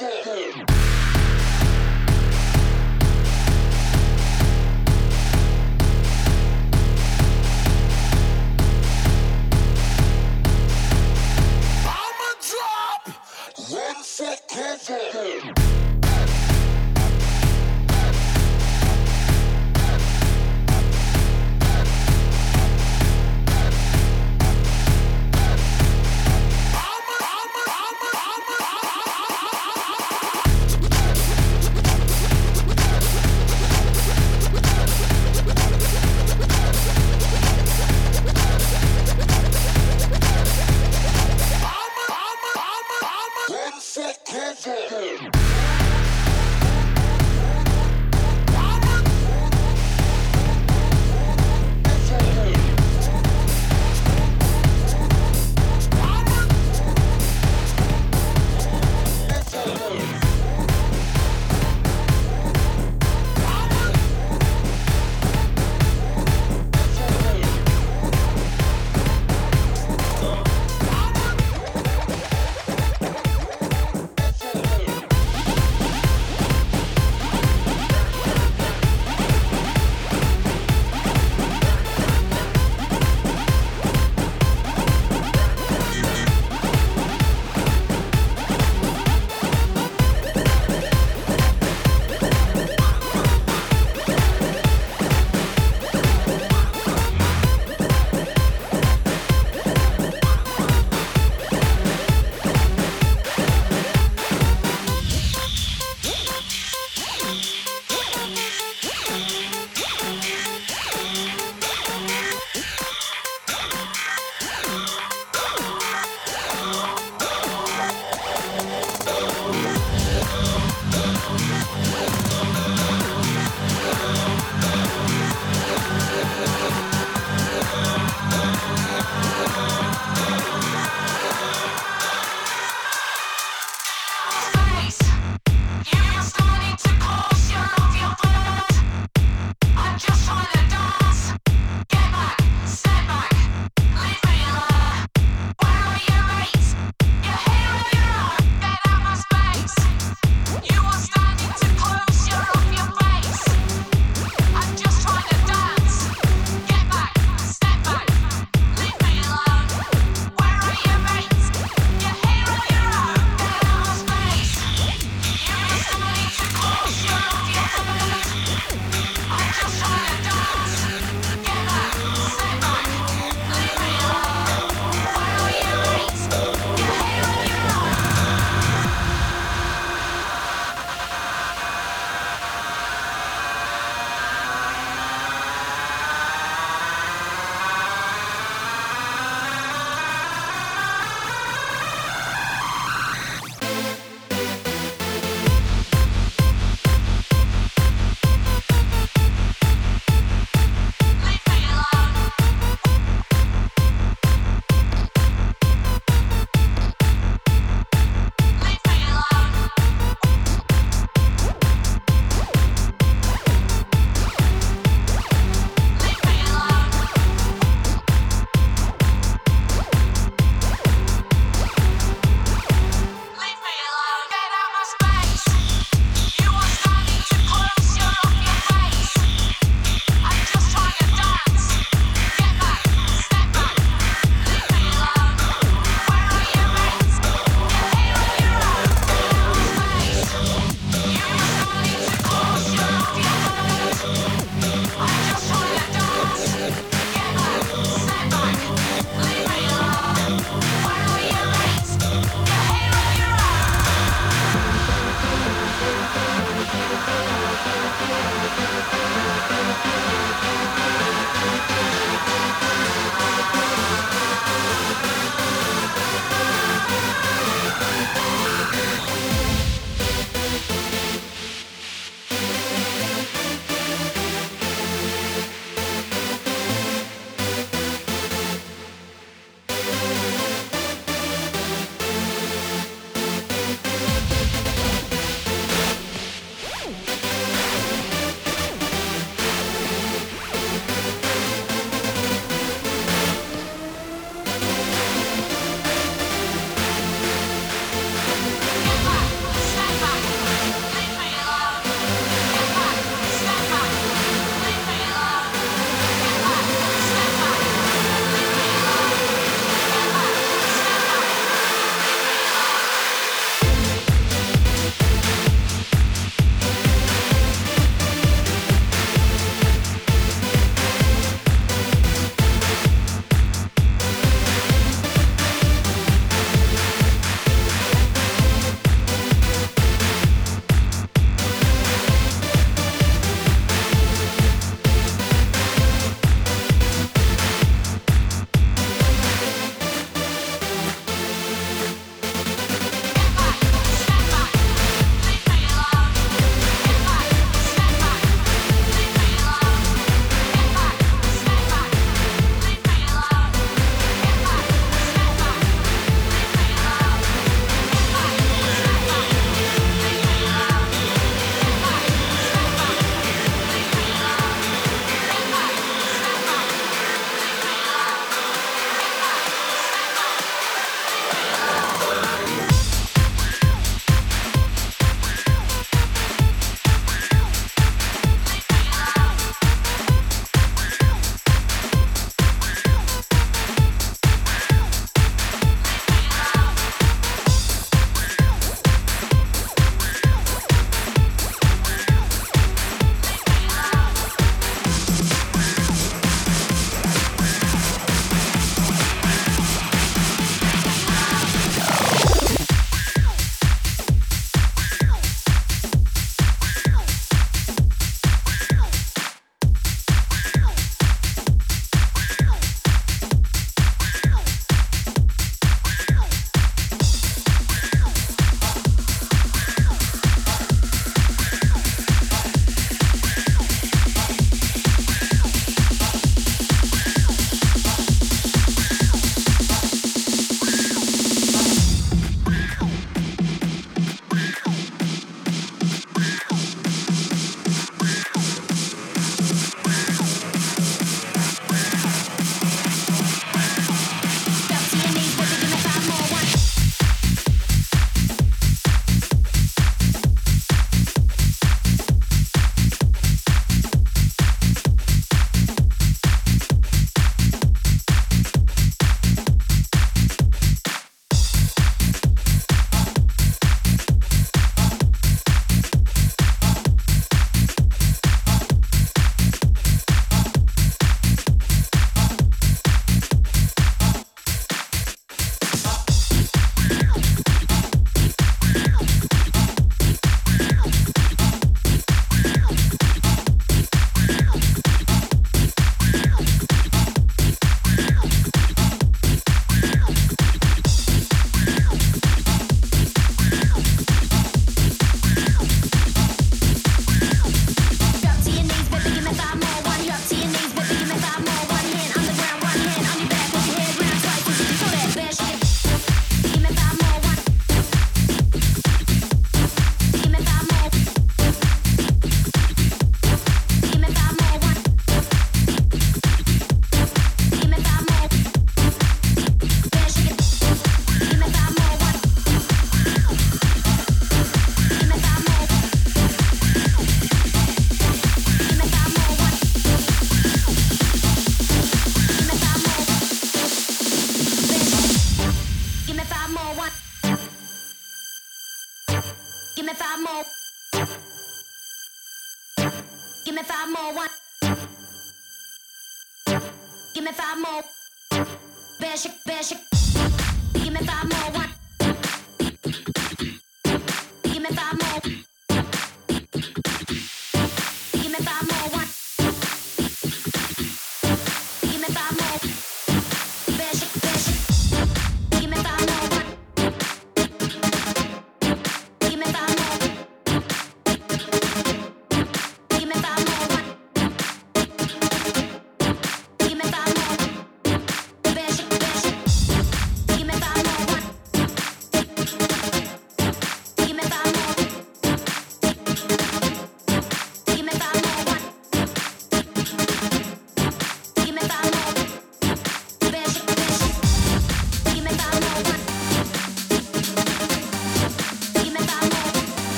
Good. 0.00 0.49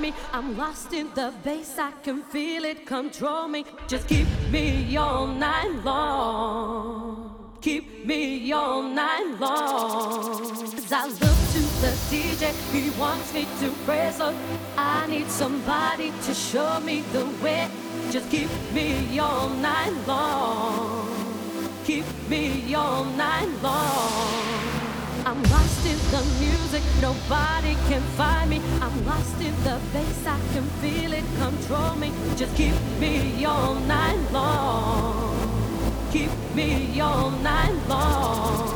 Me. 0.00 0.14
I'm 0.32 0.56
lost 0.56 0.92
in 0.92 1.08
the 1.14 1.32
bass, 1.44 1.78
I 1.78 1.92
can 2.02 2.22
feel 2.22 2.64
it 2.64 2.86
control 2.86 3.48
me. 3.48 3.64
Just 3.86 4.08
keep 4.08 4.26
me 4.50 4.96
all 4.96 5.26
night 5.26 5.72
long. 5.84 7.56
Keep 7.60 8.06
me 8.06 8.50
all 8.52 8.82
night 8.82 9.36
long. 9.38 10.52
As 10.72 10.92
I 10.92 11.06
look 11.06 11.38
to 11.54 11.62
the 11.84 11.92
DJ, 12.10 12.52
he 12.72 12.90
wants 12.98 13.34
me 13.34 13.46
to 13.60 13.70
press 13.84 14.18
up. 14.20 14.34
I 14.78 15.06
need 15.06 15.28
somebody 15.28 16.12
to 16.22 16.34
show 16.34 16.80
me 16.80 17.02
the 17.12 17.26
way. 17.42 17.68
Just 18.10 18.30
keep 18.30 18.50
me 18.72 19.18
all 19.18 19.50
night 19.50 19.94
long. 20.06 21.08
Keep 21.84 22.06
me 22.28 22.74
all 22.74 23.04
night 23.04 23.50
long. 23.62 24.69
I'm 25.30 25.44
lost 25.44 25.86
in 25.86 25.96
the 26.10 26.24
music, 26.40 26.82
nobody 27.00 27.76
can 27.88 28.02
find 28.18 28.50
me. 28.50 28.60
I'm 28.80 29.06
lost 29.06 29.40
in 29.40 29.54
the 29.62 29.78
bass, 29.92 30.26
I 30.26 30.36
can 30.52 30.64
feel 30.82 31.12
it 31.12 31.24
control 31.38 31.94
me. 31.94 32.10
Just 32.36 32.56
keep 32.56 32.74
me 32.98 33.44
all 33.44 33.76
night 33.76 34.18
long. 34.32 35.38
Keep 36.10 36.32
me 36.56 37.00
all 37.00 37.30
night 37.30 37.78
long. 37.86 38.74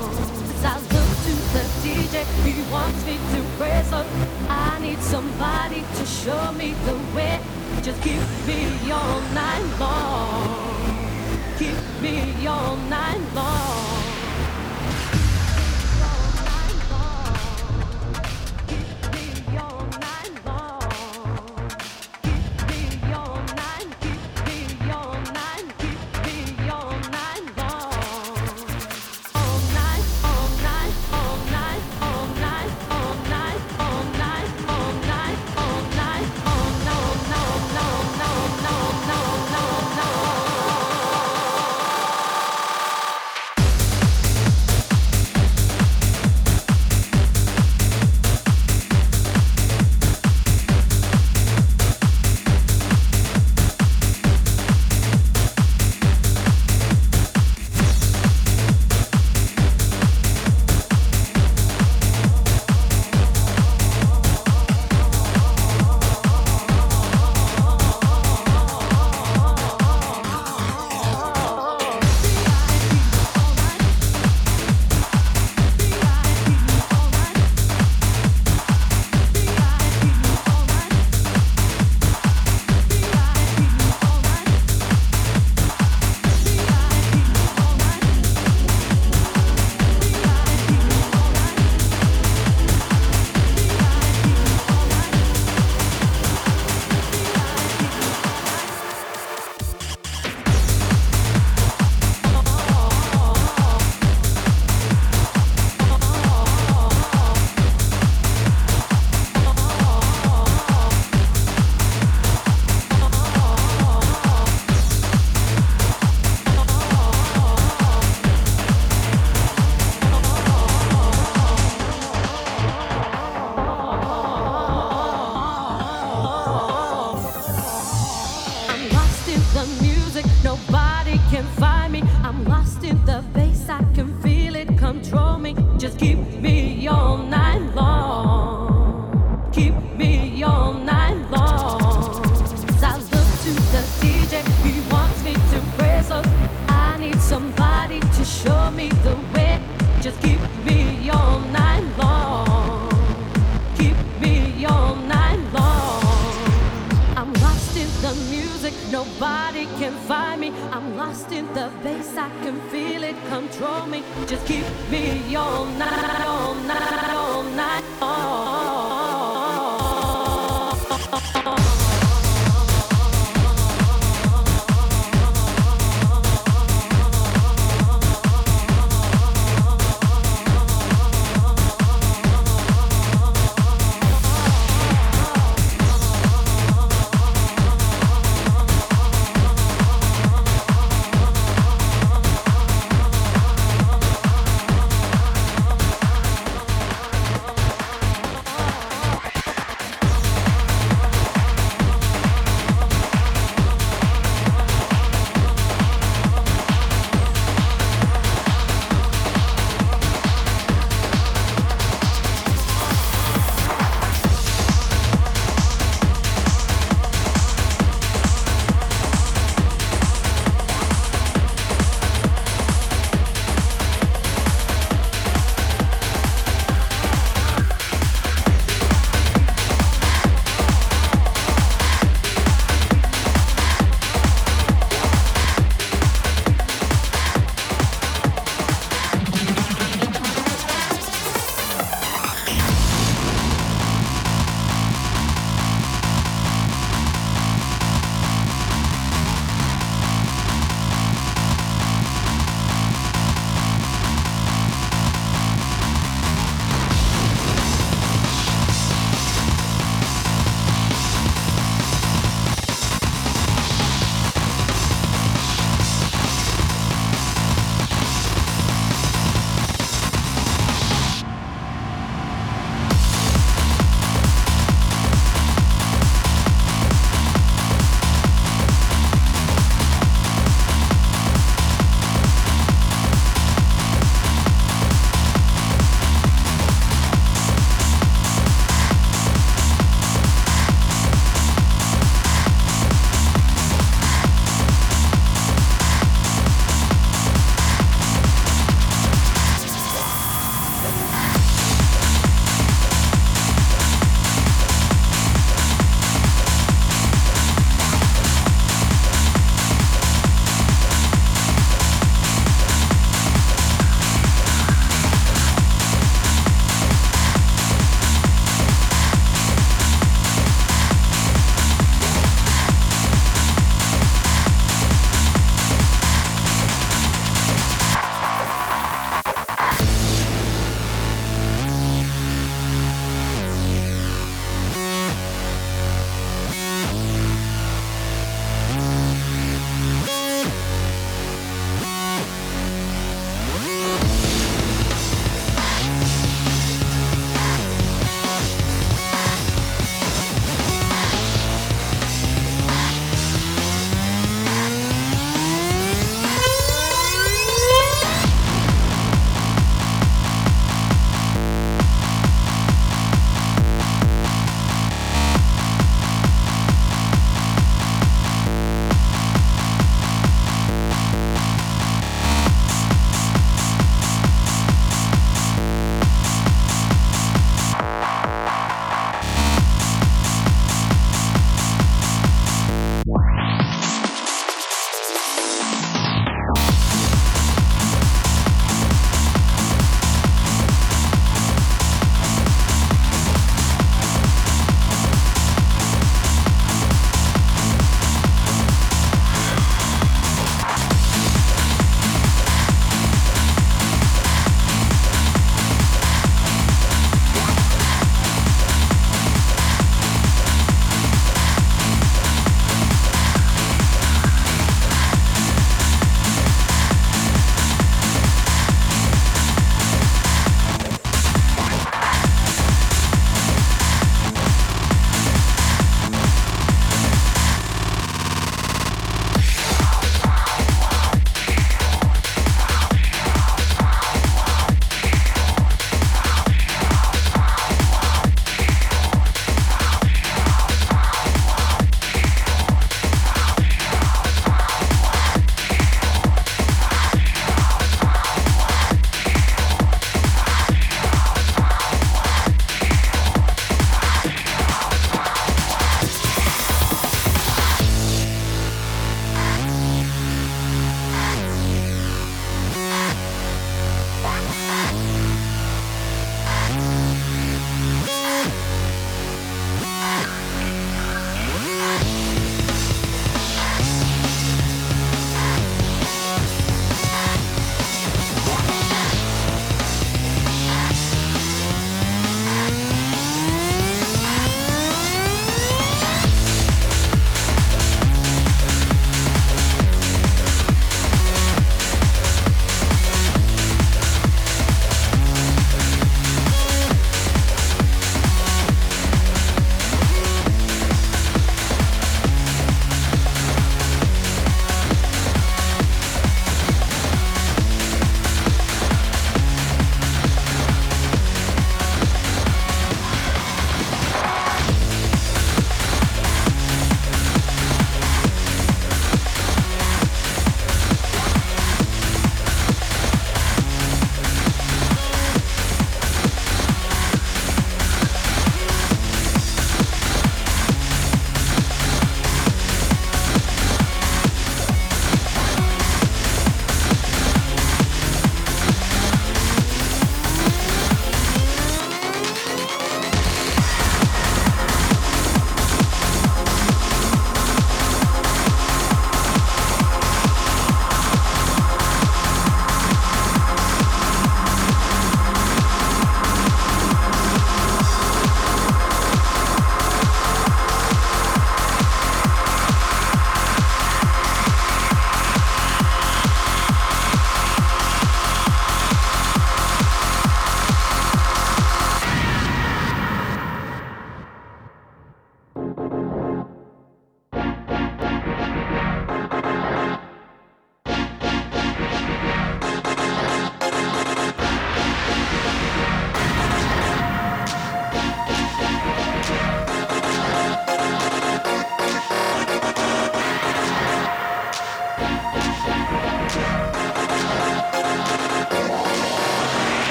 I 0.62 0.78
look 0.94 1.11
to 1.26 1.34
the 1.55 1.64
DJ, 1.82 2.22
he 2.46 2.55
wants 2.70 3.05
me 3.05 3.14
to 3.34 3.42
press 3.59 3.92
up. 3.92 4.07
I 4.48 4.78
need 4.78 5.00
somebody 5.00 5.82
to 5.96 6.07
show 6.07 6.52
me 6.52 6.74
the 6.86 6.94
way. 7.16 7.40
Just 7.82 8.00
keep 8.00 8.22
me 8.46 8.92
all 8.92 9.20
night 9.42 9.66
long. 9.80 11.34
Keep 11.59 11.82
me 12.00 12.46
all 12.46 12.76
night 12.76 13.34
long. 13.34 13.43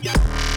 got. 0.00 0.49